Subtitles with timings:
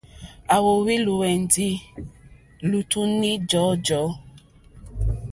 [0.53, 1.69] À wóhwì lùwɛ̀ndì
[2.69, 4.11] lítúní jɔ̀ɔ́jɔ̀ɔ́.